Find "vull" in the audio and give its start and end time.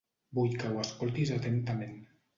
0.37-0.55